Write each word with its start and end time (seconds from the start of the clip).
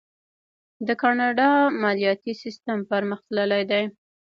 د 0.87 0.89
کاناډا 1.01 1.49
مالیاتي 1.81 2.33
سیستم 2.43 2.77
پرمختللی 2.91 3.63
دی. 3.71 3.83